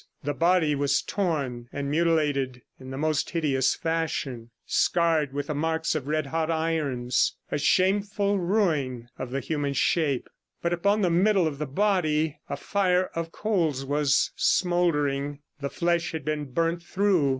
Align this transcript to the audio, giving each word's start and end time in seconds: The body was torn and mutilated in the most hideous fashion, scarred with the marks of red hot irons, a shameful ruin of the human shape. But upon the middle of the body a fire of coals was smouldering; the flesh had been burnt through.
The 0.23 0.33
body 0.33 0.73
was 0.73 1.03
torn 1.03 1.69
and 1.71 1.87
mutilated 1.91 2.63
in 2.79 2.89
the 2.89 2.97
most 2.97 3.29
hideous 3.29 3.75
fashion, 3.75 4.49
scarred 4.65 5.31
with 5.31 5.45
the 5.45 5.53
marks 5.53 5.93
of 5.93 6.07
red 6.07 6.25
hot 6.25 6.49
irons, 6.49 7.35
a 7.51 7.59
shameful 7.59 8.39
ruin 8.39 9.09
of 9.19 9.29
the 9.29 9.41
human 9.41 9.73
shape. 9.73 10.27
But 10.59 10.73
upon 10.73 11.01
the 11.01 11.11
middle 11.11 11.45
of 11.45 11.59
the 11.59 11.67
body 11.67 12.39
a 12.49 12.57
fire 12.57 13.11
of 13.13 13.31
coals 13.31 13.85
was 13.85 14.31
smouldering; 14.35 15.43
the 15.59 15.69
flesh 15.69 16.13
had 16.13 16.25
been 16.25 16.45
burnt 16.45 16.81
through. 16.81 17.29